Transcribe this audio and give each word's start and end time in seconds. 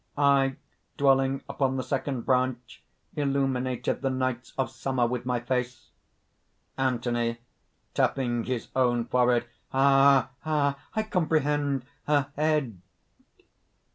I, 0.17 0.55
dwelling 0.97 1.43
upon 1.47 1.77
the 1.77 1.83
second 1.83 2.23
branch, 2.23 2.81
illuminated 3.15 4.01
the 4.01 4.09
nights 4.09 4.51
of 4.57 4.71
Summer 4.71 5.05
with 5.05 5.27
my 5.27 5.39
face." 5.39 5.91
ANTHONY, 6.75 7.37
(tapping 7.93 8.45
his 8.45 8.69
own 8.75 9.05
forehead:) 9.05 9.45
"Ah! 9.71 10.31
ah! 10.43 10.79
I 10.95 11.03
comprehend! 11.03 11.85
her 12.07 12.31
head!..." 12.35 12.81